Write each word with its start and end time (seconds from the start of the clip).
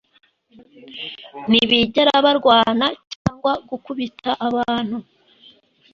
ntibigera 1.49 2.13
barwana 2.25 2.87
cyangwa 3.11 3.51
gukubita 3.69 4.29
abantu 4.47 4.97